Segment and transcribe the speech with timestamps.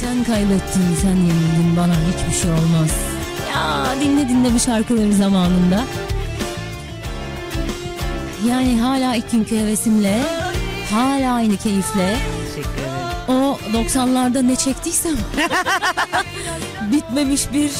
[0.00, 2.90] Sen kaybettin, sen yenildin, bana hiçbir şey olmaz.
[3.52, 5.84] Ya dinle dinle bu şarkıları zamanında.
[8.48, 10.22] Yani hala ilk günkü hevesimle,
[10.90, 12.16] hala aynı keyifle.
[12.46, 12.94] Teşekkür ederim.
[13.28, 15.16] O 90'larda ne çektiysem
[16.92, 17.70] bitmemiş bir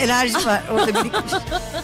[0.00, 1.32] Enerji var orada birikmiş.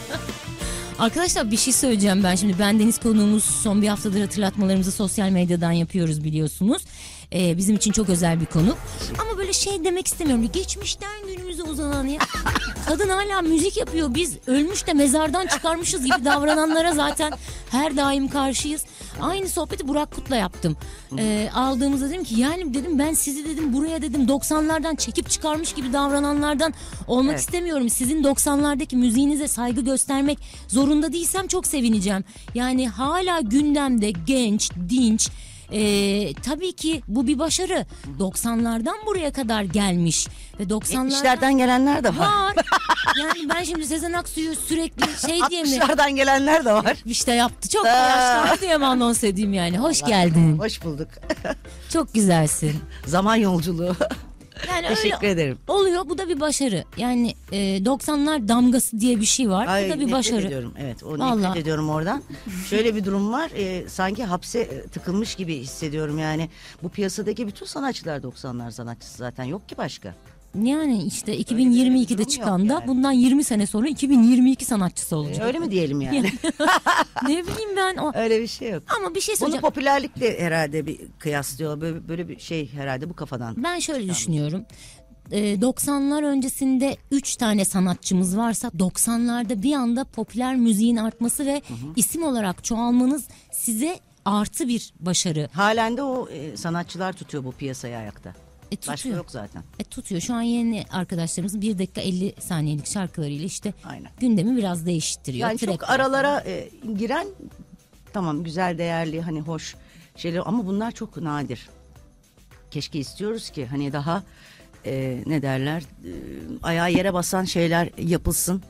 [0.99, 2.59] Arkadaşlar bir şey söyleyeceğim ben şimdi.
[2.59, 6.83] Ben Deniz konuğumuz son bir haftadır hatırlatmalarımızı sosyal medyadan yapıyoruz biliyorsunuz.
[7.33, 8.77] Ee, bizim için çok özel bir konu.
[9.19, 10.49] Ama böyle şey demek istemiyorum.
[10.53, 12.19] Geçmişten günümüze uzanan ya.
[12.89, 14.15] Kadın hala müzik yapıyor.
[14.15, 17.33] Biz ölmüş de mezardan çıkarmışız gibi davrananlara zaten
[17.71, 18.85] her daim karşıyız.
[19.23, 20.77] Aynı sohbeti Burak Kut'la yaptım.
[21.19, 25.93] Ee, aldığımızda dedim ki yani dedim ben sizi dedim buraya dedim 90'lardan çekip çıkarmış gibi
[25.93, 26.75] davrananlardan
[27.07, 27.41] olmak Evet.
[27.41, 27.89] istemiyorum.
[27.91, 30.39] Sizin 90'lardaki müziğinize saygı göstermek
[30.69, 32.25] zorunda değilsem çok sevineceğim.
[32.55, 35.29] Yani hala gündemde genç, dinç.
[35.73, 37.87] Ee, tabii ki bu bir başarı.
[38.19, 40.29] 90'lardan buraya kadar gelmiş
[40.61, 42.15] ve 90'lardan 70'lerden gelenler de var.
[42.19, 42.55] var.
[43.21, 46.97] yani ben şimdi Sezen Aksu'yu sürekli şey diye mi 60'lardan gelenler de var.
[47.07, 49.79] işte yaptı çok yaşlandı diye mi anons edeyim yani.
[49.79, 50.59] Hoş geldin.
[50.59, 51.09] Hoş bulduk.
[51.93, 52.73] Çok güzelsin.
[53.07, 53.97] Zaman yolculuğu.
[54.69, 55.59] Yani Teşekkür öyle ederim.
[55.69, 56.09] oluyor.
[56.09, 56.85] Bu da bir başarı.
[56.97, 59.67] Yani e, 90'lar damgası diye bir şey var.
[59.67, 60.47] Ay, bu da bir nefret başarı.
[60.47, 60.75] ediyorum.
[60.79, 61.43] Evet o Vallahi.
[61.43, 62.23] nefret ediyorum oradan.
[62.71, 63.51] Şöyle bir durum var.
[63.57, 66.49] e, sanki hapse e, tıkılmış gibi hissediyorum yani.
[66.83, 70.15] Bu piyasadaki bütün sanatçılar 90'lar sanatçısı zaten yok ki başka.
[70.65, 72.87] Yani işte durum 2022'de yok çıkan da yani.
[72.89, 75.47] bundan 20 sene sonra 2022 sanatçısı E, olacak.
[75.47, 76.33] Öyle mi diyelim yani?
[77.23, 78.13] ne bileyim ben o.
[78.15, 78.83] Öyle bir şey yok.
[78.99, 79.63] Ama bir şey Bunu söyleyeceğim.
[79.63, 81.81] popülerlikle herhalde bir kıyaslıyor.
[81.81, 83.63] Böyle, böyle bir şey herhalde bu kafadan.
[83.63, 84.65] Ben şöyle düşünüyorum.
[85.31, 91.63] Ee, 90'lar öncesinde 3 tane sanatçımız varsa 90'larda bir anda popüler müziğin artması ve
[91.97, 97.97] isim olarak çoğalmanız size artı bir başarı Halen de o e, sanatçılar tutuyor bu piyasayı
[97.97, 98.35] ayakta.
[98.73, 99.17] E, Başka tutuyor.
[99.17, 99.63] yok zaten.
[99.79, 100.21] E, tutuyor.
[100.21, 104.11] Şu an yeni arkadaşlarımız 1 dakika 50 saniyelik şarkılarıyla işte Aynen.
[104.21, 105.49] gündemi biraz değiştiriyor.
[105.49, 107.27] Yani çok aralara e, giren
[108.13, 109.77] tamam güzel değerli hani hoş
[110.17, 111.69] şeyler ama bunlar çok nadir.
[112.71, 114.23] Keşke istiyoruz ki hani daha
[114.87, 116.11] e, ne derler e,
[116.63, 118.63] ayağa yere basan şeyler yapılsın.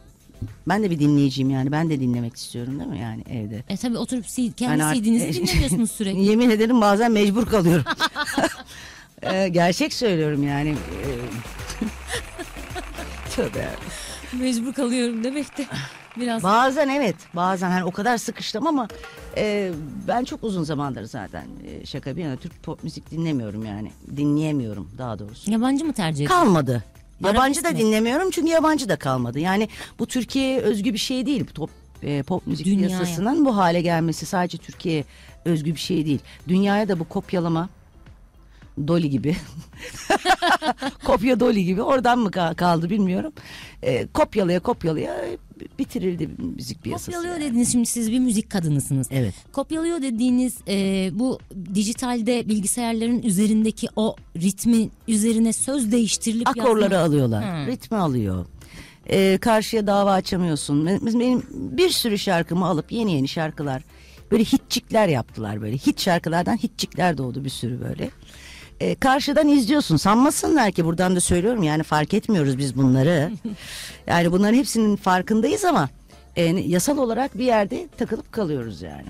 [0.69, 3.65] Ben de bir dinleyiciyim yani ben de dinlemek istiyorum değil mi yani evde.
[3.69, 4.25] E tabi oturup
[4.57, 6.25] kendi CD'nizi dinlemiyorsunuz sürekli.
[6.25, 7.85] Yemin ederim bazen mecbur kalıyorum.
[9.33, 10.69] E, gerçek söylüyorum yani.
[10.71, 11.09] E,
[13.37, 13.69] Tövbe.
[14.33, 15.67] Mecbur kalıyorum demek de
[16.17, 16.43] biraz.
[16.43, 18.89] Bazen evet bazen hani o kadar sıkıştım ama
[19.37, 19.73] e,
[20.09, 24.91] ben çok uzun zamandır zaten e, şaka bir yana Türk pop müzik dinlemiyorum yani dinleyemiyorum
[24.99, 25.51] daha doğrusu.
[25.51, 26.45] Yabancı mı tercih ediyorsun?
[26.45, 26.85] Kalmadı.
[27.25, 29.39] Yabancı da dinlemiyorum çünkü yabancı da kalmadı.
[29.39, 29.69] Yani
[29.99, 31.45] bu Türkiye'ye özgü bir şey değil.
[31.55, 31.71] Top,
[32.03, 32.87] e, pop müzik Dünyaya.
[32.87, 35.05] piyasasının bu hale gelmesi sadece Türkiye'ye
[35.45, 36.21] özgü bir şey değil.
[36.49, 37.69] Dünyaya da bu kopyalama
[38.89, 39.37] Dolly gibi.
[41.05, 43.33] Kopya Dolly gibi oradan mı ka- kaldı bilmiyorum.
[43.83, 45.25] E, kopyalaya kopyalaya
[45.79, 47.07] bitirildi müzik piyasası.
[47.11, 47.45] Kopyalıyor yani.
[47.45, 49.09] dediniz şimdi siz bir müzik kadınısınız.
[49.11, 49.35] Evet.
[49.53, 51.39] Kopyalıyor dediğiniz e, bu
[51.75, 57.45] dijitalde bilgisayarların üzerindeki o ritmin üzerine söz değiştirilip Akorları yazma- alıyorlar.
[57.45, 57.67] Hı.
[57.71, 58.47] Ritmi alıyor.
[59.11, 60.87] Ee, karşıya dava açamıyorsun.
[60.87, 63.83] Benim, benim bir sürü şarkımı alıp yeni yeni şarkılar
[64.31, 65.77] böyle hitçikler yaptılar böyle.
[65.77, 68.11] Hit şarkılardan hitçikler doğdu bir sürü böyle.
[68.81, 69.97] Ee, karşıdan izliyorsun.
[69.97, 73.31] Sanmasınlar ki buradan da söylüyorum yani fark etmiyoruz biz bunları.
[74.07, 75.89] yani bunların hepsinin farkındayız ama
[76.37, 79.07] e, yasal olarak bir yerde takılıp kalıyoruz yani.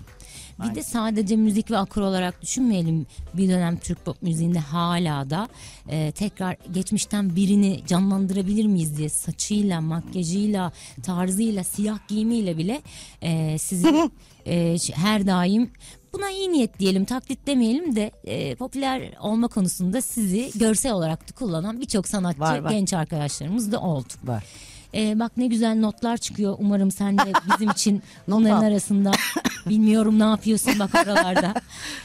[0.64, 3.06] Bir de sadece müzik ve akor olarak düşünmeyelim.
[3.34, 5.48] Bir dönem Türk pop müziğinde hala da
[5.88, 12.82] e, tekrar geçmişten birini canlandırabilir miyiz diye saçıyla, makyajıyla, tarzıyla, siyah giyimiyle bile
[13.22, 14.10] e, sizi
[14.46, 15.70] e, her daim
[16.12, 21.34] buna iyi niyet diyelim, taklit demeyelim de e, popüler olma konusunda sizi görsel olarak da
[21.34, 22.70] kullanan birçok sanatçı, Var, var.
[22.70, 24.08] genç arkadaşlarımız da oldu.
[24.24, 24.44] Var.
[24.94, 26.56] Ee, bak ne güzel notlar çıkıyor.
[26.58, 28.02] Umarım sen de bizim için
[28.32, 29.10] onların arasında
[29.68, 31.54] bilmiyorum ne yapıyorsun bak oralarda.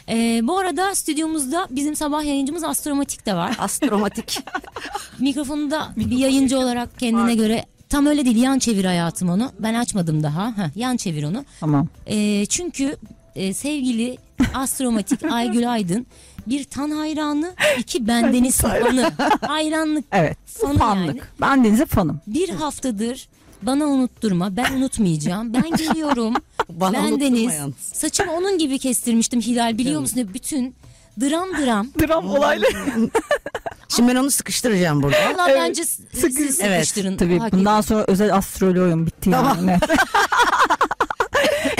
[0.10, 3.56] Ee, bu arada stüdyomuzda bizim sabah yayıncımız Astromatik de var.
[3.60, 4.40] Astromatik.
[5.20, 9.52] Mikrofonu da bir yayıncı olarak kendine göre tam öyle değil yan çevir hayatım onu.
[9.60, 10.58] Ben açmadım daha.
[10.58, 11.46] Heh, yan çevir onu.
[11.60, 11.88] Tamam.
[12.08, 12.98] Ee, çünkü
[13.36, 14.18] e, sevgili
[14.54, 16.06] Astromatik Aygül Aydın
[16.48, 19.12] bir tan hayranı, iki bendeniz fanı.
[19.42, 20.38] Hayranlık Evet.
[20.46, 21.08] Fanı fanlık.
[21.08, 21.22] yani.
[21.42, 22.22] Ben Deniz'e fanım.
[22.28, 23.28] bir haftadır
[23.62, 26.34] bana unutturma ben unutmayacağım ben geliyorum
[26.70, 27.54] Bana ben Deniz
[27.94, 30.76] saçımı onun gibi kestirmiştim Hilal biliyor musun bütün
[31.22, 32.66] dram dram Dram olaylı.
[33.88, 35.18] Şimdi ben onu sıkıştıracağım burada.
[35.36, 39.32] Allah Evet, bence s- sıkı- siz Evet, sıkıştırın Tabii Hak bundan sonra özel astroloğum bitti
[39.32, 39.58] Tamam.
[39.68, 39.80] yani.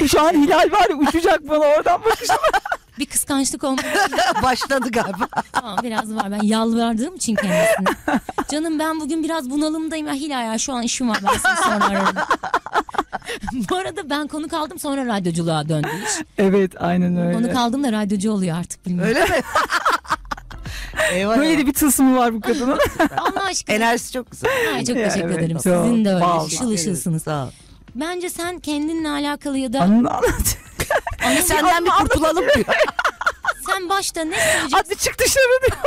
[0.08, 2.36] Şu an Hilal var ya uçacak bana oradan bakışma.
[3.12, 3.86] kıskançlık olmadı.
[4.44, 5.28] Başladı galiba.
[5.52, 6.32] Tamam biraz var.
[6.32, 8.20] Ben yalvardığım için kendisine.
[8.52, 10.08] Canım ben bugün biraz bunalımdayım.
[10.08, 11.18] Ya Hilal ya şu an işim var.
[11.24, 12.16] Ben seni sonra ararım.
[13.70, 16.26] Bu arada ben konuk aldım sonra radyoculuğa döndü iş.
[16.38, 17.34] Evet aynen öyle.
[17.34, 19.16] Konuk aldım da radyocu oluyor artık bilmiyorum.
[19.16, 19.42] Öyle mi?
[21.12, 22.80] Eyvah Böyle de bir tılsımı var bu kadının.
[23.18, 23.76] Allah aşkına.
[23.76, 24.52] Enerjisi çok güzel.
[24.76, 25.54] Ay, çok Ya, teşekkür evet, ederim.
[25.58, 25.62] çok.
[25.64, 26.26] Sizin de öyle.
[26.26, 26.48] Vallahi.
[26.48, 27.24] Işıl ışılsınız.
[27.24, 27.50] Sağ ol.
[27.96, 30.58] Bence sen kendinle alakalı ya da Anını anlat.
[31.44, 32.66] Senden bir kurtulalım diyor.
[33.70, 34.70] sen başta ne söyleyeceksin?
[34.72, 35.78] Hadi çık dışarı diyor.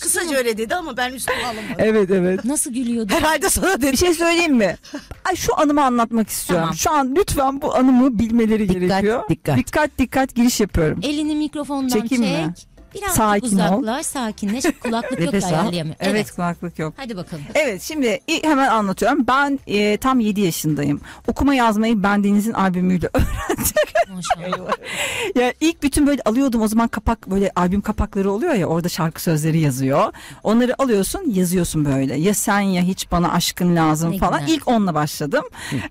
[0.00, 1.64] Kısaca öyle dedi ama ben üstüme alamadım.
[1.78, 2.44] Evet evet.
[2.44, 3.12] Nasıl gülüyordu?
[3.12, 3.96] Herhalde sana Bir dedi.
[3.96, 4.76] şey söyleyeyim mi?
[5.24, 6.62] Ay şu anımı anlatmak istiyorum.
[6.64, 6.76] Tamam.
[6.76, 9.28] Şu an lütfen bu anımı bilmeleri Dikkat, gerekiyor.
[9.28, 9.56] dikkat.
[9.58, 11.00] Dikkat dikkat giriş yapıyorum.
[11.02, 12.32] Elini mikrofondan Çekeyim çek.
[12.46, 12.54] mi?
[12.94, 13.78] Biraz Sakin ol.
[13.78, 14.64] uzaklaş, sakinleş.
[14.82, 15.96] Kulaklık yok ayarlayamıyor.
[16.00, 16.30] Evet, Evet.
[16.30, 16.94] kulaklık yok.
[16.96, 17.42] Hadi bakalım.
[17.54, 19.26] Evet şimdi hemen anlatıyorum.
[19.26, 21.00] Ben e, tam 7 yaşındayım.
[21.28, 23.08] Okuma yazmayı Ben Deniz'in albümüyle
[24.14, 24.72] Maşallah.
[25.34, 29.22] ya ilk bütün böyle alıyordum o zaman kapak böyle albüm kapakları oluyor ya orada şarkı
[29.22, 30.12] sözleri yazıyor.
[30.42, 32.14] Onları alıyorsun yazıyorsun böyle.
[32.16, 34.40] Ya sen ya hiç bana aşkın lazım Ne falan.
[34.40, 34.54] güzel.
[34.54, 35.44] İlk onunla başladım.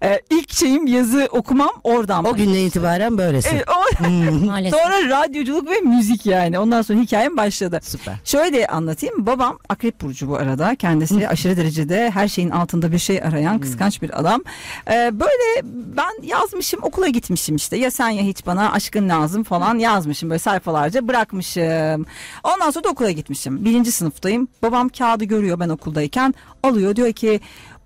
[0.03, 2.21] Ee, ilk şeyim yazı okumam oradan.
[2.21, 2.43] O başladı.
[2.43, 3.55] günden itibaren böylesin.
[3.55, 4.79] Evet, o- Hmm, Maalesef.
[4.79, 6.59] sonra radyoculuk ve müzik yani.
[6.59, 7.79] Ondan sonra hikayem başladı.
[7.83, 8.15] Süper.
[8.23, 9.25] Şöyle anlatayım.
[9.25, 10.75] Babam akrep burcu bu arada.
[10.75, 14.43] Kendisi aşırı derecede her şeyin altında bir şey arayan kıskanç bir adam.
[14.87, 15.61] Ee, böyle
[15.97, 17.77] ben yazmışım okula gitmişim işte.
[17.77, 20.29] Ya sen ya hiç bana aşkın lazım falan yazmışım.
[20.29, 22.05] Böyle sayfalarca bırakmışım.
[22.43, 23.65] Ondan sonra da okula gitmişim.
[23.65, 24.47] Birinci sınıftayım.
[24.63, 26.33] Babam kağıdı görüyor ben okuldayken.
[26.63, 27.39] Alıyor diyor ki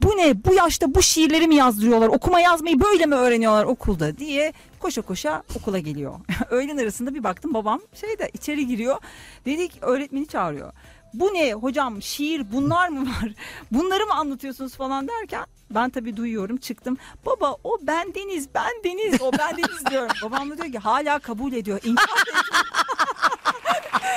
[0.03, 4.53] bu ne bu yaşta bu şiirleri mi yazdırıyorlar okuma yazmayı böyle mi öğreniyorlar okulda diye
[4.83, 6.13] koşa koşa okula geliyor.
[6.50, 8.97] Öğlen arasında bir baktım babam şeyde içeri giriyor
[9.45, 10.74] dedik öğretmeni çağırıyor.
[11.13, 13.33] Bu ne hocam şiir bunlar mı var
[13.71, 19.21] bunları mı anlatıyorsunuz falan derken ben tabii duyuyorum çıktım baba o ben Deniz ben Deniz
[19.21, 20.12] o ben Deniz diyorum.
[20.24, 22.24] Babam da diyor ki hala kabul ediyor inkar.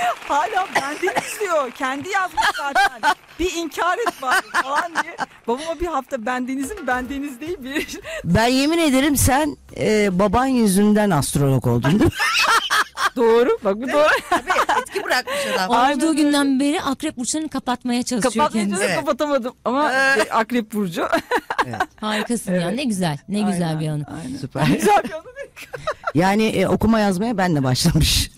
[0.28, 1.70] Hala ben Deniz diyor.
[1.70, 3.14] Kendi yazmış zaten.
[3.38, 5.16] Bir inkar et bari falan diye.
[5.46, 8.00] Babama bir hafta ben Deniz'im ben Deniz değil bir.
[8.25, 12.00] Ben yemin ederim sen e, baban yüzünden astrolog oldun
[13.16, 13.58] doğru.
[13.64, 14.08] Bak bu doğru.
[14.82, 15.96] Etki bırakmış adam.
[15.96, 18.70] Olduğu günden beri akrep burçlarını kapatmaya çalışıyor Kapatmaya kendisi.
[18.81, 19.19] çalışıyorum, Evet.
[19.19, 19.54] kapatamadım.
[19.64, 21.08] Ama e, akrep burcu.
[22.00, 22.75] Harikasın ya Evet.
[22.76, 24.04] ne güzel ne güzel Aynen, bir anı.
[24.25, 24.37] aynen.
[24.37, 24.66] Süper.
[24.66, 25.22] Güzel bir anı.
[26.14, 28.31] Yani e, okuma yazmaya ben de başlamış.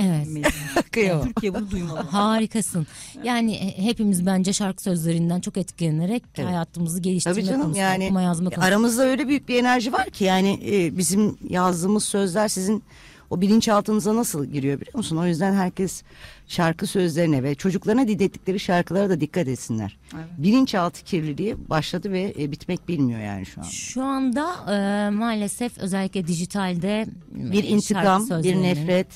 [0.00, 0.52] Evet.
[0.92, 1.26] Kıyamam.
[1.26, 2.00] Türkiye bunu duymalı.
[2.00, 2.86] Harikasın.
[3.24, 6.48] Yani e, hepimiz bence şarkı sözlerinden çok etkilenerek Evet.
[6.48, 8.66] hayatımızı geliştirme Tabii canım konusunda, yani okuma yazma konusunda.
[8.66, 12.82] aramızda öyle büyük bir enerji var ki yani e, bizim yazdığımız sözler sizin
[13.30, 15.16] o bilinçaltınıza nasıl giriyor biliyor musun?
[15.16, 16.02] O yüzden herkes
[16.46, 19.98] şarkı sözlerine ve çocuklarına dinlettikleri şarkılara da dikkat etsinler.
[20.14, 20.24] Evet.
[20.38, 23.64] Bilinçaltı kirliliği başladı ve e, bitmek bilmiyor yani şu an.
[23.64, 29.06] Şu anda e, maalesef özellikle dijitalde Bir e, intikam, şarkı bir nefret,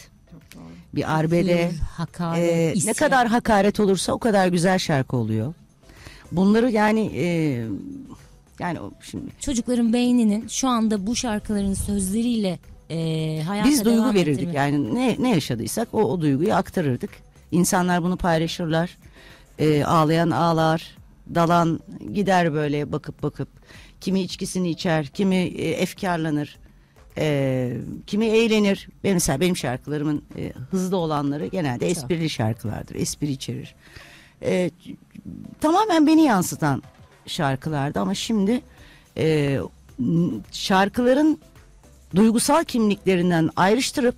[0.97, 5.55] bir arbede, hakaret, e, ne kadar hakaret olursa o kadar güzel şarkı oluyor.
[6.33, 7.27] Bunları yani e,
[8.59, 12.59] yani şimdi çocukların beyninin şu anda bu şarkıların sözleriyle
[12.91, 12.97] e,
[13.43, 17.11] hayata Biz duygu devam verirdik ettirme- yani ne ne yaşadıysak o, o duyguyu aktarırdık.
[17.51, 18.99] İnsanlar bunu paylaşırlar.
[19.59, 20.97] Ee, ağlayan ağlar,
[21.35, 21.81] dalan
[22.15, 23.49] gider böyle bakıp bakıp.
[24.01, 26.57] Kimi içkisini içer, kimi e, efkarlanır,
[27.19, 27.77] e,
[28.07, 28.89] kimi eğlenir.
[29.05, 33.75] Benim mesela benim şarkılarımın e, hızlı olanları genelde esprili şarkılardır, espri içerir.
[34.43, 34.71] E,
[35.61, 36.83] tamamen beni yansıtan
[37.27, 38.61] şarkılardı ama şimdi
[39.17, 39.59] e,
[40.53, 41.39] şarkıların
[42.15, 44.17] duygusal kimliklerinden ayrıştırıp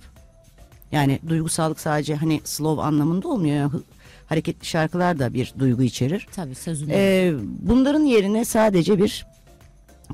[0.91, 3.55] yani duygusallık sadece hani slow anlamında olmuyor.
[3.55, 3.71] Yani
[4.29, 6.27] hareketli şarkılar da bir duygu içerir.
[6.35, 6.91] Tabii sözünü.
[6.93, 9.25] Ee, bunların yerine sadece bir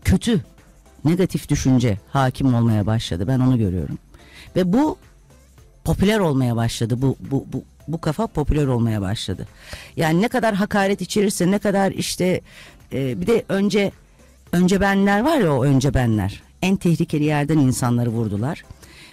[0.04, 0.42] kötü,
[1.06, 3.28] negatif düşünce hakim olmaya başladı.
[3.28, 3.98] Ben onu görüyorum.
[4.56, 4.98] Ve bu
[5.84, 7.02] popüler olmaya başladı.
[7.02, 9.48] Bu bu bu bu kafa popüler olmaya başladı.
[9.96, 12.42] Yani ne kadar hakaret içerirse, ne kadar işte
[12.94, 13.92] e, bir de önce
[14.52, 16.42] önce benler var ya o önce benler.
[16.62, 18.64] En tehlikeli yerden insanları vurdular.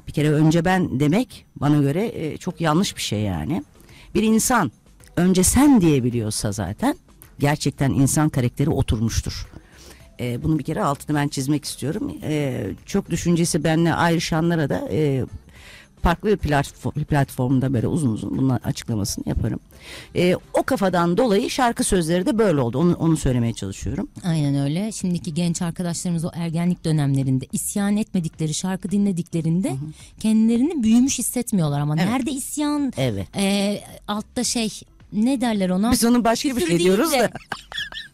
[0.06, 3.64] Bir kere önce ben demek bana göre e, çok yanlış bir şey yani.
[4.14, 4.72] Bir insan
[5.16, 6.96] önce sen diyebiliyorsa zaten
[7.38, 9.46] gerçekten insan karakteri oturmuştur.
[10.20, 12.12] E, bunu bir kere altını ben çizmek istiyorum.
[12.22, 15.24] E, çok düşüncesi benle ayrışanlara da e,
[16.02, 19.60] farklı bir platform, platformda böyle uzun uzun bunun açıklamasını yaparım.
[20.16, 22.78] E, o kafadan dolayı şarkı sözleri de böyle oldu.
[22.78, 24.08] Onu, onu söylemeye çalışıyorum.
[24.24, 24.92] Aynen öyle.
[24.92, 29.76] Şimdiki genç arkadaşlarımız o ergenlik dönemlerinde isyan etmedikleri şarkı dinlediklerinde
[30.20, 32.06] kendilerini büyümüş hissetmiyorlar ama Evet.
[32.08, 33.26] nerede isyan Evet.
[33.36, 34.70] e, altta şey
[35.12, 35.92] ne derler ona?
[35.92, 37.30] Biz onun başka bir şey diyoruz de- da.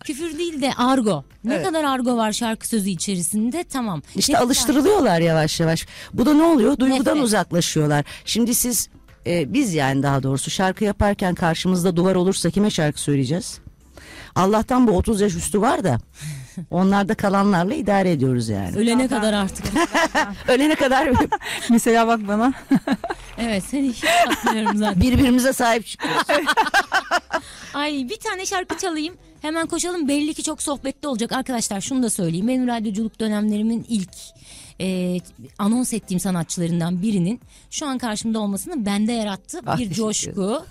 [0.06, 1.24] Küfür değil de argo.
[1.44, 1.66] Ne Evet.
[1.66, 4.02] kadar argo var şarkı sözü içerisinde tamam.
[4.16, 5.86] İşte Ne kadar- alıştırılıyorlar yavaş yavaş.
[6.12, 6.78] Bu da ne oluyor?
[6.78, 7.24] Duygudan Nefret.
[7.24, 8.04] uzaklaşıyorlar.
[8.24, 8.88] Şimdi siz
[9.26, 13.58] e, biz yani daha doğrusu şarkı yaparken karşımızda duvar olursa kime şarkı söyleyeceğiz?
[14.34, 15.98] Allah'tan bu 30 yaş üstü var da
[16.70, 18.76] onlarda kalanlarla idare ediyoruz yani.
[18.76, 19.66] Ölene kadar artık.
[20.48, 21.08] Ölene kadar
[21.70, 22.52] Mesela bak bana.
[23.38, 25.00] evet seni hiç atmıyorum zaten.
[25.02, 26.22] birbirimize sahip çıkıyoruz.
[27.74, 29.14] Ay bir tane şarkı çalayım.
[29.42, 30.08] Hemen koşalım.
[30.08, 31.32] Belli ki çok sohbetli olacak.
[31.32, 32.48] Arkadaşlar şunu da söyleyeyim.
[32.48, 34.10] Benim radyoculuk dönemlerimin ilk
[34.80, 35.18] e,
[35.58, 37.40] anons ettiğim sanatçılarından birinin
[37.70, 39.60] şu an karşımda olmasını bende yarattı.
[39.66, 40.64] Ah, bir coşku,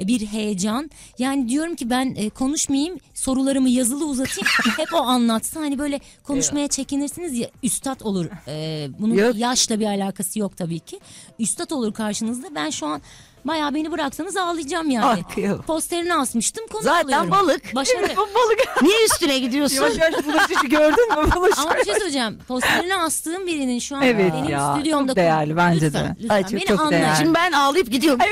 [0.00, 0.90] bir heyecan.
[1.18, 4.48] Yani diyorum ki ben e, konuşmayayım, sorularımı yazılı uzatayım.
[4.76, 5.60] hep o anlatsın.
[5.60, 8.26] Hani böyle konuşmaya çekinirsiniz ya üstad olur.
[8.48, 9.36] E, bunun Yok.
[9.36, 11.00] yaşla bir alakası yok tabii ki.
[11.38, 12.54] Üstad olur karşınızda.
[12.54, 13.02] Ben şu an
[13.44, 15.04] Bayağı beni bıraksanız ağlayacağım yani.
[15.26, 15.62] Ah, kıyamam.
[15.62, 17.30] Posterini asmıştım konu Zaten alıyorum.
[17.30, 17.74] balık.
[17.74, 18.16] Başarı.
[18.16, 18.82] Balık.
[18.82, 19.76] Niye üstüne gidiyorsun?
[19.76, 21.30] Yavaş yavaş bulaşıcı gördün mü?
[21.36, 21.60] Bulaşıcı.
[21.62, 22.38] Ama bir şey söyleyeceğim.
[22.48, 26.16] Posterini astığım birinin şu an Evet benim ya, stüdyomda çok değerli bence de.
[26.20, 27.02] Lütfen, Ay, çok- beni çok anlayın.
[27.02, 27.16] değerli.
[27.18, 28.20] Şimdi ben ağlayıp gidiyorum.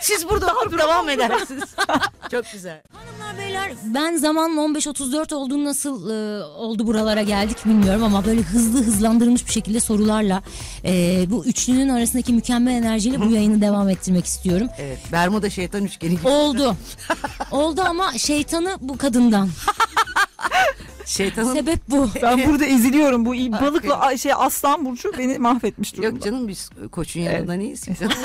[0.00, 1.64] Siz burada oturup devam edersiniz.
[2.30, 2.82] Çok güzel.
[2.92, 8.84] Hanımlar beyler ben zaman 15.34 olduğunu nasıl e, oldu buralara geldik bilmiyorum ama böyle hızlı
[8.84, 10.42] hızlandırılmış bir şekilde sorularla
[10.84, 14.68] e, bu üçlünün arasındaki mükemmel enerjiyle bu yayını devam ettirmek istiyorum.
[14.78, 14.98] Evet.
[15.12, 16.28] Bermuda şeytan üçgeni gibi.
[16.28, 16.76] Oldu.
[17.50, 19.48] Oldu ama şeytanı bu kadından.
[21.06, 22.08] Şeytanın Sebep bu.
[22.22, 23.26] Ben burada eziliyorum.
[23.26, 23.30] Bu
[23.60, 26.06] balıkla a- şey aslan burcu beni mahvetmiş durumda.
[26.08, 27.84] Yok canım biz koçun yanından iyiyiz.
[27.88, 28.02] Evet,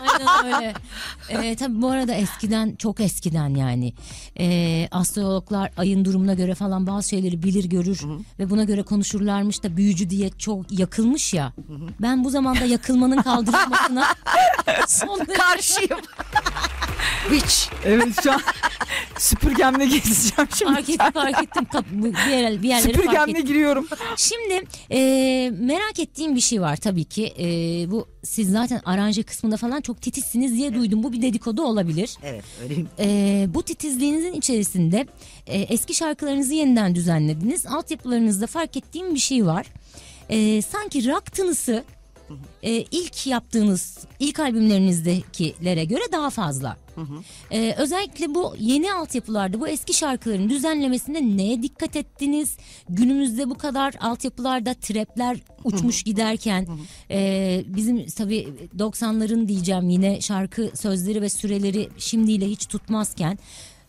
[0.00, 0.74] Aynen öyle.
[1.28, 3.92] Ee, tabii bu arada eskiden çok eskiden yani
[4.40, 8.00] ee, astrologlar ayın durumuna göre falan bazı şeyleri bilir görür
[8.38, 11.52] ve buna göre konuşurlarmış da büyücü diye çok yakılmış ya.
[12.00, 14.06] Ben bu zamanda yakılmanın kaldırılmasına
[14.88, 16.00] son Karşıyım.
[17.30, 17.54] Witch.
[17.84, 18.40] Evet şu an
[19.18, 20.72] süpürgemle gezeceğim şimdi.
[20.74, 23.46] fark ettim fark ettim Kap- bir, yer, bir yerleri fark Süpürgemle ettim.
[23.46, 23.88] giriyorum.
[24.16, 25.00] Şimdi e,
[25.58, 27.34] merak ettiğim bir şey var tabii ki.
[27.38, 27.44] E,
[27.90, 31.02] bu siz zaten aranje kısmında falan çok titizsiniz diye duydum.
[31.02, 32.16] Bu bir dedikodu olabilir.
[32.22, 32.88] Evet öyleyim.
[32.98, 35.06] Ee, bu titizliğinizin içerisinde
[35.46, 37.66] e, eski şarkılarınızı yeniden düzenlediniz.
[37.66, 39.66] Altyapılarınızda fark ettiğim bir şey var.
[40.30, 41.84] Ee, sanki rock tınısı
[42.62, 46.76] e, ilk yaptığınız ilk albümlerinizdekilere göre daha fazla.
[47.50, 52.56] Ee, özellikle bu yeni altyapılarda bu eski şarkıların düzenlemesinde neye dikkat ettiniz?
[52.88, 56.66] Günümüzde bu kadar altyapılarda trapler uçmuş giderken
[57.10, 63.38] e, bizim tabii 90'ların diyeceğim yine şarkı sözleri ve süreleri şimdiyle hiç tutmazken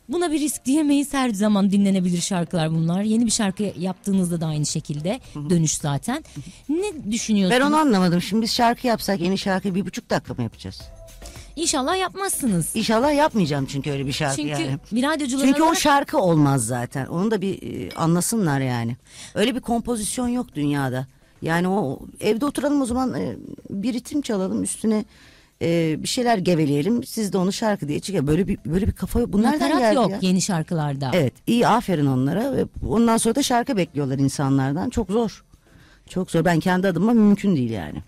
[0.10, 3.02] buna bir risk diyemeyiz her zaman dinlenebilir şarkılar bunlar.
[3.02, 6.24] Yeni bir şarkı yaptığınızda da aynı şekilde dönüş zaten.
[6.70, 7.62] Ne düşünüyorsunuz?
[7.62, 8.22] Ben onu anlamadım.
[8.22, 10.82] Şimdi biz şarkı yapsak yeni şarkıyı bir buçuk dakika mı yapacağız?
[11.56, 12.76] İnşallah yapmazsınız.
[12.76, 14.78] İnşallah yapmayacağım çünkü öyle bir şarkı Çünkü yani.
[14.92, 17.06] bir radyocular Çünkü o olarak- şarkı olmaz zaten.
[17.06, 18.98] Onu da bir e, anlasınlar yani.
[19.36, 21.08] Öyle bir kompozisyon yok dünyada.
[21.42, 23.36] Yani o evde oturalım o zaman e,
[23.70, 25.06] bir ritim çalalım üstüne
[25.62, 27.04] e, bir şeyler geveleyelim.
[27.04, 28.28] Siz de onu şarkı diye çıkar.
[28.28, 30.20] Böyle bir böyle bir kafa bu nereden Nakarat geldi yok ya?
[30.22, 31.12] yeni şarkılarda.
[31.14, 32.54] Evet iyi aferin onlara
[32.88, 34.90] ondan sonra da şarkı bekliyorlar insanlardan.
[34.90, 35.44] Çok zor.
[36.10, 36.46] Çok zor.
[36.46, 38.04] Ben kendi adıma mümkün değil yani.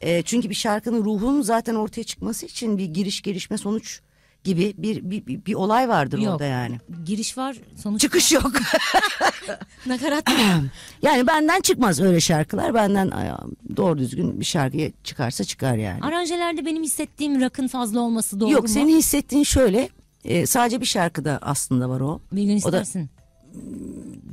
[0.00, 4.00] E, çünkü bir şarkının ruhunun zaten ortaya çıkması için bir giriş gelişme sonuç
[4.44, 6.32] gibi bir bir, bir, bir olay vardır Yok.
[6.32, 6.78] orada yani.
[7.04, 8.52] Giriş var sonuç Çıkış yok.
[9.86, 10.24] nakarat
[11.02, 12.74] yani benden çıkmaz öyle şarkılar.
[12.74, 13.10] Benden
[13.76, 16.00] doğru düzgün bir şarkıya çıkarsa çıkar yani.
[16.02, 18.68] Aranjelerde benim hissettiğim rakın fazla olması doğru yok mu?
[18.68, 19.88] senin hissettiğin şöyle.
[20.24, 22.20] e, sadece bir şarkıda aslında var o.
[22.32, 23.10] Bir gün O da- istersin.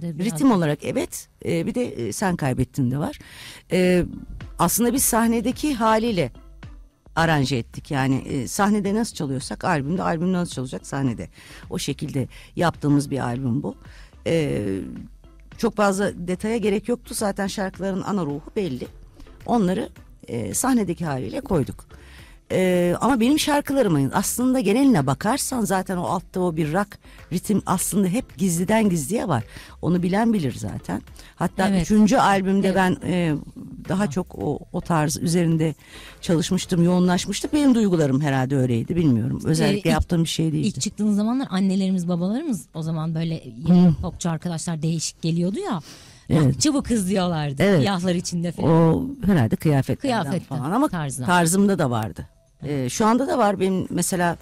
[0.02, 1.28] De Ritim olarak evet.
[1.46, 3.20] e, bir de e, sen kaybettin de var.
[3.72, 4.04] E,
[4.60, 6.32] aslında biz sahnedeki haliyle
[7.16, 7.92] aranje ettik.
[7.92, 11.30] Yani e, sahnede nasıl çalıyorsak albümde, albümde nasıl çalacak sahnede.
[11.70, 13.76] O şekilde yaptığımız bir albüm bu.
[14.28, 14.66] E,
[15.58, 17.14] çok fazla detaya gerek yoktu.
[17.14, 18.88] Zaten şarkıların ana ruhu belli.
[19.46, 19.90] Onları
[20.28, 21.86] e, sahnedeki haliyle koyduk.
[22.52, 26.88] E, ama benim şarkılarımın aslında geneline bakarsan zaten o altta o bir rock
[27.34, 29.44] ritim aslında hep gizliden gizliye var.
[29.82, 31.02] Onu bilen bilir zaten.
[31.36, 31.82] Hatta Evet.
[31.82, 32.76] üçüncü albümde Evet.
[32.78, 33.36] ben e,
[33.90, 35.76] daha çok o, o tarz üzerinde
[36.22, 37.52] çalışmıştım, yoğunlaşmıştım.
[37.54, 39.42] Benim duygularım herhalde öyleydi bilmiyorum.
[39.46, 40.68] Özellikle ilk- yaptığım bir şey değildi.
[40.68, 45.82] İlk çıktığınız zamanlar annelerimiz babalarımız o zaman böyle yeni popçu arkadaşlar değişik geliyordu ya.
[46.30, 46.66] Evet.
[46.74, 47.64] Bu kız diyorlardı.
[47.64, 47.86] Evet.
[47.86, 48.70] Yahlar içinde falan.
[48.72, 51.26] O herhalde kıyafetlerden Kıyafetten, falan ama tarzdan.
[51.26, 52.28] tarzımda da vardı.
[52.64, 54.38] Ee, şu anda da var benim mesela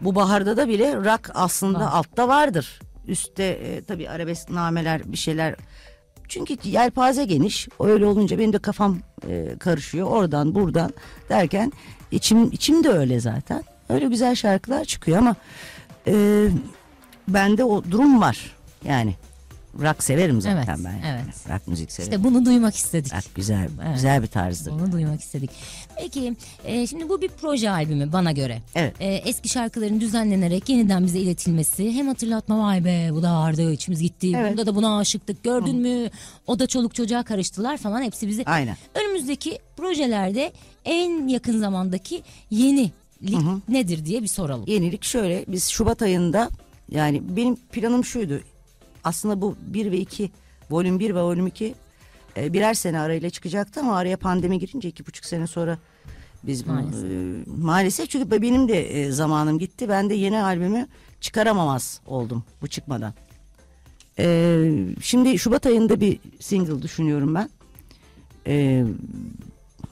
[0.00, 1.90] bu baharda da bile rock aslında Var.
[1.92, 2.80] altta vardır.
[3.06, 5.54] Üstte e, tabii arabesk nameler bir şeyler.
[6.28, 7.68] Çünkü yelpaze geniş.
[7.80, 10.06] Öyle olunca benim de kafam e, karışıyor.
[10.06, 10.90] Oradan buradan
[11.28, 11.72] derken
[12.10, 13.64] içim içim de öyle zaten.
[13.88, 15.36] öyle güzel şarkılar çıkıyor ama
[16.06, 16.46] e,
[17.28, 18.56] bende o durum var.
[18.84, 19.14] Yani
[19.82, 21.02] rock severim zaten Evet, ben.
[21.06, 21.48] evet.
[21.50, 22.12] Rock müzik severim.
[22.12, 23.14] İşte bunu duymak istedik.
[23.14, 23.94] Rock güzel, Evet.
[23.94, 24.72] güzel bir tarzdır.
[24.72, 25.50] Onu duymak istedik.
[25.98, 28.62] Peki e, şimdi bu bir proje albümü bana göre.
[28.74, 28.94] Evet.
[29.00, 34.00] E, eski şarkıların düzenlenerek yeniden bize iletilmesi hem hatırlatma vay be bu da vardı içimiz
[34.02, 34.32] gitti.
[34.36, 34.52] Evet.
[34.52, 36.10] Bunda da buna aşıktık gördün mü
[36.46, 38.44] o da çoluk çocuğa karıştılar falan hepsi bizi.
[38.44, 38.76] Aynen.
[38.94, 40.52] Önümüzdeki projelerde
[40.84, 42.92] en yakın zamandaki yenilik
[43.68, 44.64] nedir diye bir soralım.
[44.66, 46.48] Yenilik şöyle biz Şubat ayında
[46.90, 48.40] yani benim planım şuydu.
[49.06, 50.30] Aslında bu 1 ve 2
[50.70, 51.74] volüm 1 ve volüm 2
[52.36, 55.78] e, birer sene arayla çıkacaktı ama araya pandemi girince iki buçuk sene sonra
[56.42, 57.04] biz Maalesef.
[57.04, 59.88] e, maalesef çünkü benim de e, zamanım gitti.
[59.88, 60.86] Ben de yeni albümü
[61.20, 63.14] çıkaramamaz oldum bu çıkmadan.
[64.18, 64.68] E,
[65.02, 67.50] şimdi Şubat ayında bir single düşünüyorum ben.
[68.46, 68.84] E,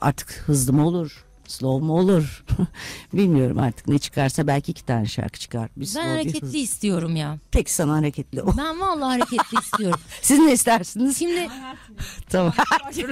[0.01, 1.25] artık hızlı mı olur?
[1.49, 2.45] Slow mu olur?
[3.13, 5.69] Bilmiyorum artık ne çıkarsa belki iki tane şarkı çıkar.
[5.77, 6.59] Bir Ben slow, bir hareketli hızlı.
[6.59, 7.39] istiyorum ya.
[7.51, 8.43] Peki sana hareketli.
[8.43, 8.57] o.
[8.59, 10.01] Ben vallahi hareketli istiyorum.
[10.23, 11.19] Siz ne istersiniz?
[11.19, 11.49] Şimdi
[12.31, 12.53] Tamam.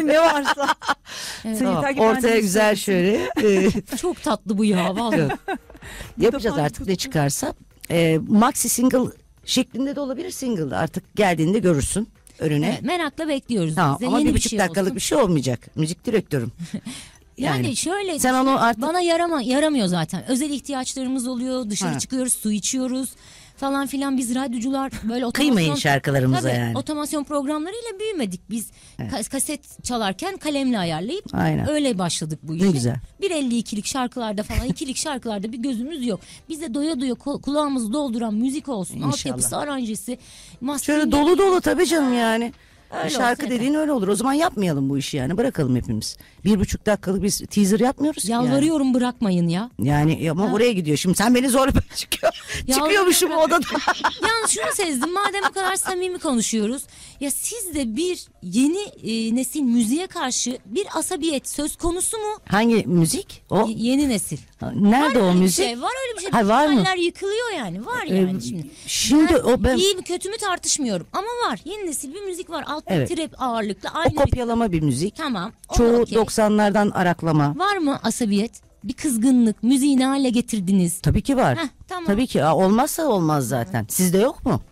[0.04, 0.74] ne varsa.
[1.44, 1.58] Evet.
[1.58, 1.84] Tamam.
[1.98, 5.28] Ortaya bir güzel şöyle e, çok tatlı bu ya vallahi.
[6.18, 7.54] yapacağız artık ne çıkarsa.
[7.90, 9.10] E, maxi single
[9.44, 12.08] şeklinde de olabilir single artık geldiğinde görürsün
[12.38, 12.68] önüne.
[12.68, 14.96] Evet, merakla bekliyoruz Tamam, ama Yeni bir buçuk şey dakikalık olsun.
[14.96, 15.60] bir şey olmayacak.
[15.76, 16.52] Müzik direktörüm.
[17.38, 20.24] Yani, şöyle Sen onu artık bana yarama yaramıyor zaten.
[20.28, 21.70] Özel ihtiyaçlarımız oluyor.
[21.70, 21.98] Dışarı Ha.
[21.98, 23.10] çıkıyoruz, su içiyoruz
[23.56, 24.18] falan filan.
[24.18, 26.78] Biz radyocular böyle otomasyon kıymayın şarkılarımıza Tabii, yani.
[26.78, 28.40] otomasyon programlarıyla büyümedik.
[28.50, 31.68] Biz ka- kaset çalarken kalemle ayarlayıp Aynen.
[31.68, 32.66] öyle başladık bu işe.
[32.66, 32.96] Ne güzel.
[33.22, 36.20] 1.52'lik şarkılarda falan ikilik şarkılarda bir gözümüz yok.
[36.48, 38.94] Bize doya doya kulağımızı dolduran müzik olsun.
[38.96, 39.12] İnşallah.
[39.12, 40.18] Altyapısı, aranjesi.
[40.82, 42.52] Şöyle dolu dolu tabii canım yani.
[42.98, 44.08] Öyle Şarkı dediğin öyle olur.
[44.08, 45.36] O zaman yapmayalım bu işi yani.
[45.36, 46.16] Bırakalım hepimiz.
[46.44, 48.22] Bir buçuk dakikalık biz teaser yapmıyoruz.
[48.22, 48.46] ki yani.
[48.46, 49.70] Yalvarıyorum bırakmayın ya.
[49.78, 50.96] Yani ama oraya gidiyor.
[50.96, 52.32] Şimdi sen beni zorla çıkıyor.
[52.66, 53.46] Yalvarıyorum Çıkıyormuşum bırak.
[53.46, 53.80] odada.
[54.28, 56.82] Yalnız şunu sezdim madem o kadar samimi konuşuyoruz.
[57.20, 62.38] Ya siz de bir yeni e, nesil müziğe karşı bir asabiyet söz konusu mu?
[62.48, 63.42] Hangi müzik?
[63.50, 64.38] O Y- yeni nesil.
[64.74, 65.64] Nerede var o bir müzik?
[65.64, 66.30] şey, var öyle bir şey.
[66.30, 66.72] Ha, var mı?
[66.72, 67.86] Hayaller yıkılıyor yani.
[67.86, 68.66] Var yani Ee, şimdi.
[68.86, 71.60] Şimdi o ben İyi mi kötü mü tartışmıyorum ama var.
[71.64, 72.64] Yeni nesil bir müzik var.
[72.66, 73.16] Altta Evet.
[73.16, 74.16] trap ağırlıklı o aynı bir...
[74.16, 75.16] kopyalama bir müzik.
[75.16, 75.52] Tamam.
[75.68, 76.18] o Çoğu okey.
[76.18, 77.58] 90'lardan araklama.
[77.58, 78.52] Var mı asabiyet?
[78.84, 81.00] Bir kızgınlık, müziği ne hale getirdiniz?
[81.00, 81.58] Tabii ki var.
[81.58, 82.04] Heh, tamam.
[82.06, 82.44] Tabii ki.
[82.44, 83.86] Aa, olmazsa olmaz zaten.
[83.88, 84.62] Sizde yok mu?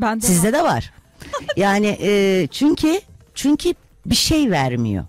[0.00, 0.92] Ben de Sizde de var.
[1.56, 3.00] Yani e, çünkü
[3.34, 3.74] çünkü
[4.06, 5.04] bir şey vermiyor.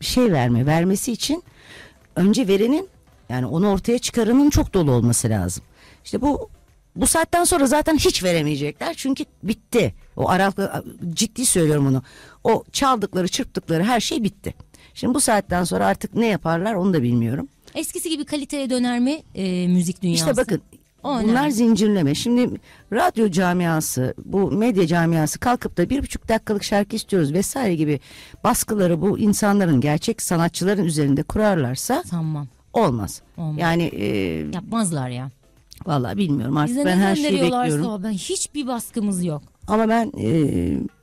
[0.00, 0.66] Bir şey vermiyor.
[0.66, 1.42] Vermesi için
[2.16, 2.88] önce verenin
[3.28, 5.64] yani onu ortaya çıkaranın çok dolu olması lazım.
[6.04, 6.50] İşte bu
[6.96, 9.94] bu saatten sonra zaten hiç veremeyecekler çünkü bitti.
[10.16, 10.84] O aralıklı
[11.14, 12.02] ciddi söylüyorum onu.
[12.44, 14.54] O çaldıkları, çırptıkları her şey bitti.
[14.94, 17.48] Şimdi bu saatten sonra artık ne yaparlar onu da bilmiyorum.
[17.74, 20.20] Eskisi gibi kaliteye döner mi e, müzik dünyası?
[20.30, 20.62] İşte bakın
[21.02, 21.52] O bunlar önemli.
[21.52, 22.14] zincirleme.
[22.14, 22.60] Şimdi
[22.92, 28.00] radyo camiası, bu medya camiası kalkıp da bir buçuk dakikalık şarkı istiyoruz vesaire gibi
[28.44, 32.48] baskıları bu insanların gerçek sanatçıların üzerinde kurarlarsa Sanmam.
[32.76, 33.22] Olmaz.
[33.36, 33.54] Olmaz.
[33.58, 34.06] Yani e,
[34.54, 35.30] Yapmazlar ya.
[35.86, 37.86] vallahi bilmiyorum artık Bize ben her şeyi bekliyorum.
[37.86, 38.02] o.
[38.02, 39.42] Ben hiçbir baskımız yok.
[39.68, 40.28] Ama ben e,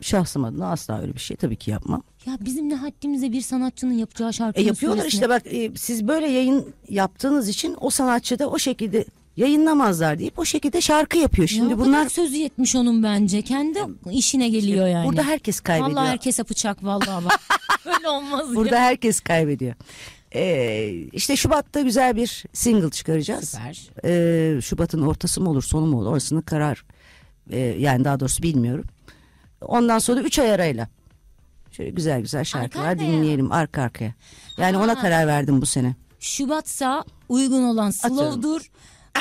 [0.02, 2.04] şahsım adına asla öyle bir şey tabii ki yapmam.
[2.26, 6.08] Ya bizim ne haddimize bir sanatçının yapacağı E, şarkının yapıyorlar söylesine- işte bak e, siz
[6.08, 9.06] böyle yayın yaptığınız için o sanatçı da o şekilde
[9.38, 11.50] yayınlamazlar deyip o şekilde şarkı yapıyor.
[11.50, 13.42] Ya Şimdi kadar bunlar sözü yetmiş onun bence.
[13.42, 13.80] Kendi
[14.12, 15.08] işine geliyor yani.
[15.08, 15.98] burada herkes kaybediyor.
[15.98, 17.40] Vallahi herkese bıçak vallahi bak.
[17.86, 18.82] Öyle olmaz Burada ya.
[18.82, 19.74] herkes kaybediyor.
[20.36, 23.50] Ee, işte Şubat'ta güzel bir single çıkaracağız.
[23.50, 23.90] Süper.
[24.06, 26.86] Ee, Şubat'ın ortası mı olur sonu mu olur orasını karar
[27.50, 28.86] e, yani daha doğrusu bilmiyorum.
[29.62, 30.88] Ondan sonra 3 ay arayla
[31.72, 33.08] şöyle güzel güzel şarkılar arkaya.
[33.12, 34.14] dinleyelim arka arkaya.
[34.58, 35.02] Yani ona Ha.
[35.02, 35.96] karar verdim bu sene.
[36.20, 38.18] Şubatsa uygun olan Atıyorum.
[38.18, 38.72] slow'dur.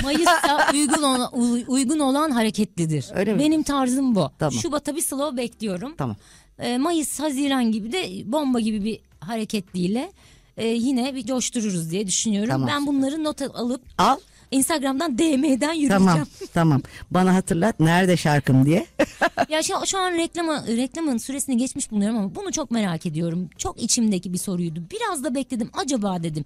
[0.03, 3.07] Mayıs'ta uygun olan, uy- uygun olan hareketlidir.
[3.15, 3.39] Öyle mi?
[3.39, 4.31] Benim tarzım bu.
[4.39, 4.53] Tamam.
[4.53, 5.95] Şubat'a bir slow bekliyorum.
[5.99, 6.17] Tamam.
[6.59, 10.13] Ee, Mayıs, Haziran gibi de bomba gibi bir hareketliyle
[10.57, 12.51] e, yine bir coştururuz diye düşünüyorum.
[12.51, 14.17] Tamam, ben bunları not alıp Al.
[14.53, 15.89] Instagram'dan DM'den yürüyeceğim.
[15.89, 16.27] Tamam.
[16.55, 16.83] tamam.
[17.11, 18.87] Bana hatırlat nerede şarkım diye.
[19.49, 23.51] ya şu, şu an reklama, reklamın süresini geçmiş bulunuyorum ama bunu çok merak ediyorum.
[23.59, 24.83] Çok içimdeki bir soruydu.
[24.91, 25.71] Biraz da bekledim.
[25.73, 26.45] Acaba dedim.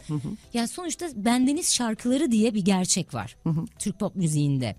[0.54, 3.36] Yani sonuçta bendeniz şarkıları diye bir gerçek var.
[3.78, 4.76] Türk pop müziğinde.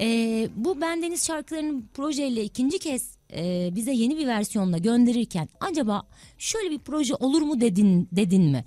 [0.00, 6.02] Ee, bu bendeniz şarkılarının projeyle ikinci kez e, bize yeni bir versiyonla gönderirken acaba
[6.38, 8.64] şöyle bir proje olur mu dedin dedin mi?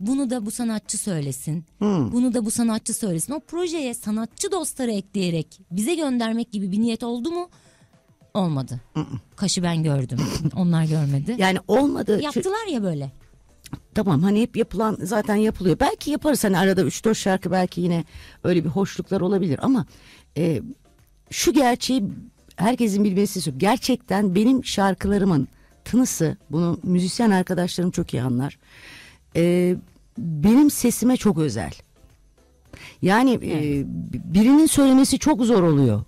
[0.00, 1.64] Bunu da bu sanatçı söylesin.
[1.80, 3.32] Bunu da bu sanatçı söylesin.
[3.32, 7.48] O projeye sanatçı dostları ekleyerek bize göndermek gibi bir niyet oldu mu?
[8.34, 8.80] Olmadı.
[9.36, 10.18] Kaşı ben gördüm.
[10.56, 11.34] Onlar görmedi.
[11.38, 12.20] Yani olmadı.
[12.22, 13.12] Yaptılar ya böyle.
[13.94, 15.76] tamam hani hep yapılan zaten yapılıyor.
[15.80, 18.04] Belki yaparız hani arada 3-4 şarkı belki yine
[18.44, 19.86] öyle bir hoşluklar olabilir ama
[20.36, 20.62] e,
[21.30, 22.04] şu gerçeği
[22.56, 23.58] herkesin bilmesi istiyorum.
[23.58, 25.48] Gerçekten benim şarkılarımın
[25.84, 28.58] tınısı bunu müzisyen arkadaşlarım çok iyi anlar.
[29.36, 29.76] E,
[30.18, 31.72] benim sesime çok özel.
[33.02, 33.84] Yani e,
[34.34, 36.02] birinin söylemesi çok zor oluyor.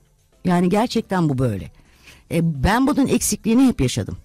[0.44, 1.70] Yani gerçekten bu böyle.
[2.32, 4.16] E, ben bunun eksikliğini hep yaşadım.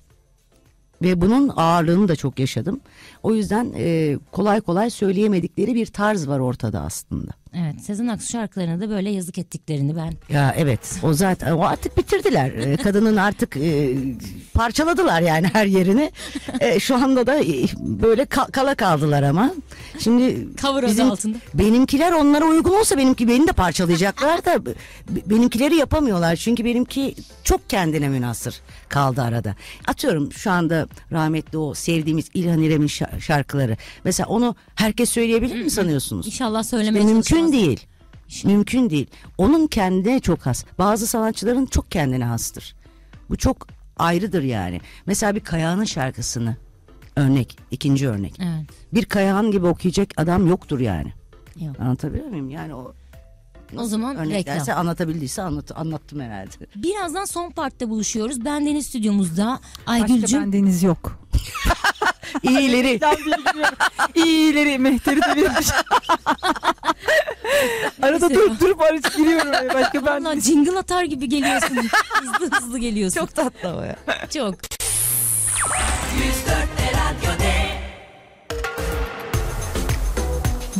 [1.02, 2.80] Ve bunun ağırlığını da çok yaşadım.
[3.24, 7.32] O yüzden e, kolay kolay söyleyemedikleri bir tarz var ortada aslında.
[7.58, 11.98] Evet Sezen Aksu şarkılarına da böyle yazık ettiklerini ben Ya evet o zaten o artık
[11.98, 12.52] bitirdiler.
[12.52, 13.96] E, kadının artık e,
[14.54, 16.12] parçaladılar yani her yerini.
[16.60, 19.54] E, şu anda da e, böyle ka- kala kaldılar ama.
[20.00, 21.38] Şimdi Cover adı altında.
[21.54, 24.60] benimkiler onlara uygun olsa benimki beni de parçalayacaklar da
[25.10, 26.36] benimkileri yapamıyorlar.
[26.36, 29.56] Çünkü benimki çok kendine münasır kaldı arada.
[29.88, 33.78] Atıyorum şu anda rahmetli o sevdiğimiz İlhan İrem'in şa- şarkıları.
[34.04, 36.26] Mesela onu herkes söyleyebilir mi sanıyorsunuz?
[36.28, 37.66] inşallah söylemeye Mümkün çalışmaz.
[37.68, 37.86] değil.
[38.46, 39.08] Mümkün değil.
[39.38, 40.66] Onun kendine çok has.
[40.80, 42.76] Bazı sanatçıların çok kendine hastır.
[43.30, 44.82] Bu çok ayrıdır yani.
[45.06, 46.56] Mesela bir Kayağan'ın şarkısını
[47.16, 48.40] örnek, ikinci örnek.
[48.40, 48.70] Evet.
[48.94, 51.14] Bir Kayağan gibi okuyacak adam yoktur yani.
[51.62, 51.80] Yok.
[51.80, 52.50] Anlatabiliyor muyum?
[52.50, 52.94] Yani o
[53.78, 54.80] O zaman örneklerse reklam.
[54.80, 56.52] anlatabildiyse anlat, anlattım herhalde.
[56.76, 58.46] Birazdan son partta buluşuyoruz.
[58.46, 59.60] Ben Deniz stüdyomuzda.
[59.88, 61.20] Başka Aygül'cüm bendeniz yok.
[62.44, 63.00] İyileri.
[64.16, 65.68] İyileri mehteri de vermiş.
[68.02, 69.50] Arada durup durup aracı giriyorum.
[69.50, 69.74] oraya.
[69.74, 71.78] Başka ben Vallahi jingle atar gibi geliyorsun.
[72.22, 73.20] hızlı hızlı geliyorsun.
[73.20, 73.96] çok tatlı o ya.
[74.34, 74.56] Çok.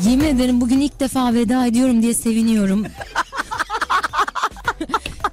[0.10, 2.86] Yemin ederim bugün ilk defa veda ediyorum diye seviniyorum.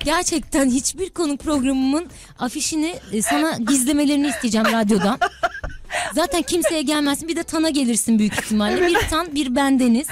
[0.04, 2.06] Gerçekten hiçbir konuk programımın
[2.38, 5.18] afişini e, sana gizlemelerini isteyeceğim radyodan.
[6.14, 8.86] Zaten kimseye gelmezsin bir de Tan'a gelirsin büyük ihtimalle.
[8.86, 10.06] Bir Tan bir bendeniz.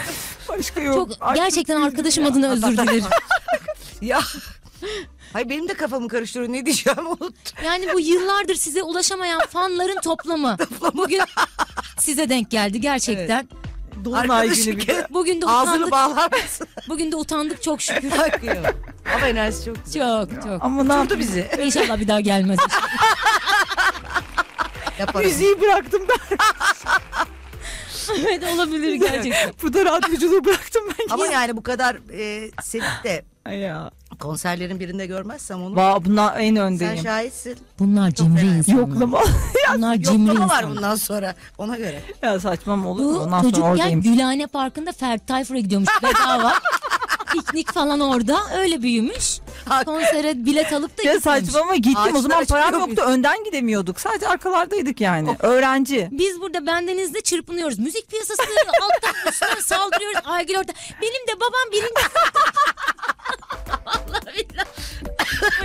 [0.48, 0.94] başka yok.
[1.10, 3.04] Çok Ay, gerçekten arkadaşım adına özür dilerim.
[4.02, 4.20] Ya.
[5.32, 6.52] Hayır benim de kafamı karıştırıyor.
[6.52, 7.32] Ne diyeceğim unuttum.
[7.64, 10.56] Yani bu yıllardır size ulaşamayan fanların toplamı.
[10.94, 11.20] Bugün
[11.98, 13.48] size denk geldi gerçekten.
[14.04, 15.06] Dolunay Arkadaşı günü bir de.
[15.10, 15.92] Bugün de Ağzını utandık.
[15.92, 16.66] bağlar mısın?
[16.88, 18.10] Bugün de utandık çok şükür.
[18.10, 18.74] Bakıyor.
[19.16, 20.26] Ama enerjisi çok güzel.
[20.26, 20.64] Çok çok.
[20.64, 21.20] Ama ne yapayım?
[21.22, 21.50] bizi.
[21.62, 22.58] İnşallah bir daha gelmez.
[25.00, 25.28] Yaparım.
[25.28, 26.38] Müziği bıraktım ben.
[28.20, 29.52] evet olabilir gerçekten.
[29.62, 31.14] Burada radyoculuğu bıraktım ben.
[31.14, 33.24] Ama yani bu kadar e, sevip de
[33.56, 33.90] ya.
[34.18, 37.02] konserlerin birinde görmezsem onu Va bunlar en sen öndeyim.
[37.02, 37.58] şahitsin.
[37.78, 38.80] Bunlar cimri insanlar.
[38.80, 39.20] Yoklama.
[39.74, 40.76] Bunlar cimri Yoklama var insanlar.
[40.76, 42.02] bundan sonra ona göre.
[42.22, 43.14] ya saçmam olur mu?
[43.14, 44.02] Bu Ondan sonra çocukken oradayım.
[44.02, 46.52] Gülhane Parkı'nda Ferdi Tayfur'a gidiyormuş bedava.
[47.32, 49.38] Piknik falan orada öyle büyümüş.
[49.84, 51.44] Konsere bilet alıp da Ya gitmemiş.
[51.50, 56.08] saçmama gittim o zaman param çıkıyor yoktu önden gidemiyorduk sadece arkalardaydık yani öğrenci.
[56.12, 57.78] Biz burada bendenizde çırpınıyoruz.
[57.78, 58.42] Müzik piyasası
[58.82, 60.18] alttan üstten saldırıyoruz.
[60.24, 60.72] Aygül orada.
[61.02, 62.10] Benim de babam birinci
[63.86, 64.66] Vallahi billahi.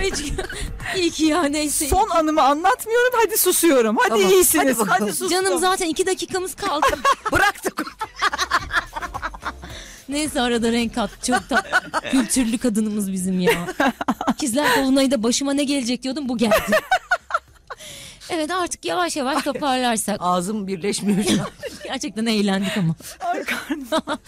[0.00, 0.32] Hiç-
[0.96, 1.86] İyi ki ya neyse.
[1.88, 5.08] Son anımı anlatmıyorum hadi susuyorum hadi Tamam, iyisiniz hadi hadi, bakalım.
[5.10, 5.28] sustum.
[5.28, 6.86] Canım zaten iki dakikamız kaldı.
[7.32, 7.82] Bıraktık.
[10.08, 11.10] Neyse arada renk kat.
[11.26, 11.62] Çok da
[12.10, 13.52] kültürlü kadınımız bizim ya.
[14.32, 16.54] İkizler Dolunay'da başıma ne gelecek diyordum bu geldi.
[18.30, 20.16] Evet artık yavaş yavaş toparlarsak.
[20.20, 21.48] Ağzım birleşmiyor şu an.
[21.84, 22.94] Gerçekten eğlendik ama.
[23.20, 24.18] Ay karnım.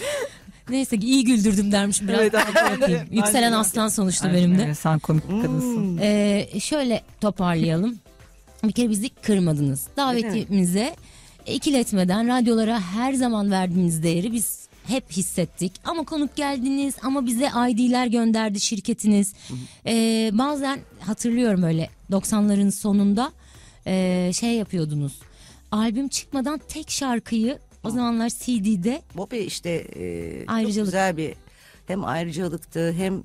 [0.71, 2.21] Neyse iyi güldürdüm dermişim biraz.
[2.21, 3.07] Evet, daha aynen.
[3.11, 4.63] Yükselen aslan sonuçta Ay, benim de.
[4.63, 5.99] evet, Sen komik bir kadınsın.
[6.03, 7.99] Ee, şöyle toparlayalım.
[8.65, 9.87] Bir kere bizi kırmadınız.
[9.97, 10.97] Davetimize
[11.47, 15.73] ikiletmeden radyolara her zaman verdiğiniz değeri biz hep hissettik.
[15.85, 19.35] Ama konuk geldiniz ama bize ID'ler gönderdi şirketiniz.
[19.87, 23.33] Ee, bazen hatırlıyorum öyle 90'ların sonunda
[23.87, 25.21] ee, şey yapıyordunuz.
[25.73, 30.87] Albüm çıkmadan tek şarkıyı o zamanlar CD'de Bu bir işte e, çok Ayrıcalık.
[30.87, 31.35] güzel bir
[31.87, 33.23] hem ayrıcalıktı hem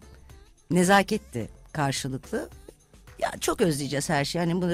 [0.71, 2.49] nezaketti karşılıklı.
[3.23, 4.39] Ya çok özleyeceğiz her şeyi.
[4.45, 4.69] Hani bunu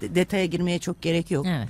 [0.00, 1.46] de- detaya girmeye çok gerek yok.
[1.48, 1.68] evet.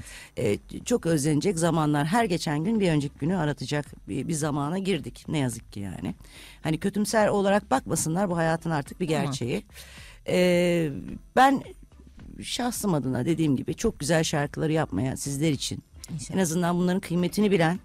[0.75, 5.25] E, çok özlenecek zamanlar her geçen gün bir önceki günü aratacak bir, bir zamana girdik
[5.29, 6.15] ne yazık ki yani.
[6.63, 9.65] Hani kötümser olarak bakmasınlar bu hayatın artık bir gerçeği.
[10.29, 10.91] E,
[11.37, 11.63] ben
[12.43, 15.83] şahsım adına dediğim gibi çok güzel şarkıları yapmaya sizler için
[16.15, 16.37] İnşallah.
[16.39, 17.79] en azından bunların kıymetini bilen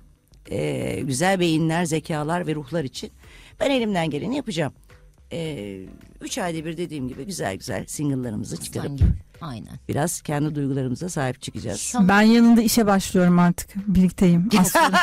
[0.52, 3.12] e, güzel beyinler, zekalar ve ruhlar için
[3.60, 4.74] ben elimden geleni yapacağım.
[5.34, 5.80] E,
[6.22, 9.04] üç ayda bir dediğim gibi güzel güzel single'larımızı çıkarıp Sanki.
[9.42, 9.80] Aynen.
[9.90, 11.80] biraz kendi duygularımıza sahip çıkacağız.
[11.80, 14.50] İnşallah Ben yanında işe başlıyorum artık birlikteyim.
[14.60, 15.00] Aslında.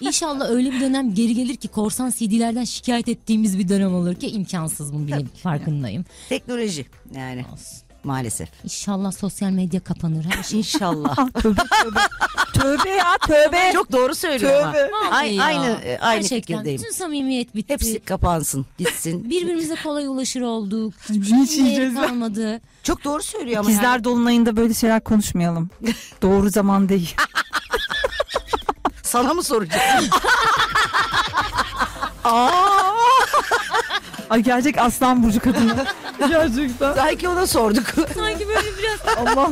[0.00, 4.28] İnşallah öyle bir dönem geri gelir ki korsan CD'lerden şikayet ettiğimiz bir dönem olur ki
[4.30, 6.04] imkansız bunu bileyim farkındayım.
[6.28, 6.86] Teknoloji
[7.16, 7.44] yani.
[7.52, 7.83] Olsun.
[8.04, 8.48] Maalesef.
[8.64, 10.58] İnşallah sosyal medya kapanır şey.
[10.58, 11.16] İnşallah.
[11.42, 12.00] tövbe tövbe.
[12.54, 13.70] tövbe ya tövbe.
[13.72, 14.72] Çok doğru söylüyor ama.
[14.72, 14.90] Tövbe.
[14.92, 15.44] Vallahi Ay- ya.
[15.44, 16.80] aynı e, aynı Gerçekten fikirdeyim.
[16.80, 17.72] bütün samimiyet bitti.
[17.72, 19.24] Hepsi kapansın, gitsin.
[19.30, 20.94] Birbirimize kolay ulaşır olduk.
[21.08, 22.06] Hiç Hiçbir yiyeceğiz ya.
[22.06, 22.60] kalmadı.
[22.82, 23.70] Çok doğru söylüyor ama.
[23.70, 24.04] İkizler yani.
[24.04, 25.70] dolunayında böyle şeyler konuşmayalım.
[26.22, 27.14] Doğru zaman değil.
[29.02, 30.04] Sana mı soracağım?
[32.24, 32.50] Aa!
[34.30, 35.86] Ay gerçek aslan burcu kadını.
[36.28, 36.96] Gerçekten.
[36.96, 37.84] Belki ona sorduk.
[38.14, 39.50] Sanki böyle biraz Allah.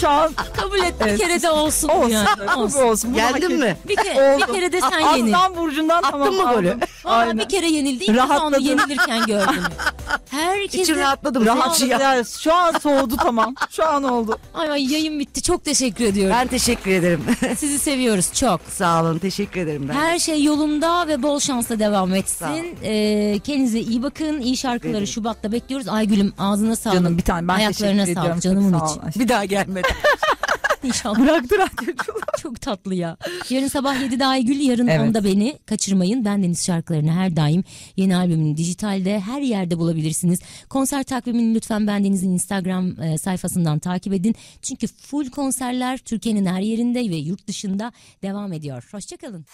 [0.00, 1.20] Şu an kabul et bir Evet.
[1.20, 2.10] kere de olsun, olsun.
[2.10, 2.28] yani.
[2.56, 2.82] Olsun.
[2.82, 3.14] Olsun.
[3.14, 3.76] Geldin mi?
[3.88, 4.52] Bir, kere, bir Oldu.
[4.52, 5.34] kere de sen yenil.
[5.36, 6.78] Aslan burcundan Attın tamam mı golü?
[7.04, 7.38] Aynen.
[7.38, 8.04] bir kere yenildi.
[8.04, 8.64] İlk defa onu Rahatladım.
[8.64, 9.62] yenilirken gördüm.
[10.30, 10.82] Herkese...
[10.82, 11.46] İçin rahatladım.
[11.46, 12.24] Rahat ya.
[12.24, 13.54] Şu an soğudu tamam.
[13.70, 14.38] Şu an oldu.
[14.54, 15.42] Ay, ay yayın bitti.
[15.42, 16.36] Çok teşekkür ediyorum.
[16.40, 17.24] Ben teşekkür ederim.
[17.58, 18.60] Sizi seviyoruz çok.
[18.70, 19.18] Sağ olun.
[19.18, 19.94] Teşekkür ederim ben.
[19.94, 22.76] Her şey yolunda ve bol şansla devam etsin.
[22.84, 24.40] Ee, kendinize iyi bakın.
[24.40, 25.06] İyi şarkıları ederim.
[25.28, 25.88] Şubat'ta bekliyoruz.
[25.88, 26.98] Aygül'üm ağzına sağlık.
[26.98, 28.30] Canım bir tane ben Ayaklarına teşekkür ediyorum.
[28.30, 29.18] sağlık canımın Çok sağ içi.
[29.18, 29.22] ol.
[29.24, 29.88] Bir daha gelmedi.
[30.82, 31.18] İnşallah.
[31.18, 32.12] Bıraktı radyocu.
[32.42, 33.16] Çok tatlı ya.
[33.50, 35.10] Yarın sabah 7'de Aygül, yarın Evet.
[35.10, 36.24] 10'da beni kaçırmayın.
[36.24, 37.64] Ben Deniz şarkılarını her daim
[37.96, 40.40] yeni albümünü dijitalde her yerde bulabilirsiniz.
[40.68, 44.34] Konser takvimini lütfen Ben Deniz'in Instagram e, sayfasından takip edin.
[44.62, 48.88] Çünkü full konserler Türkiye'nin her yerinde ve yurt dışında devam ediyor.
[48.92, 49.46] Hoşçakalın.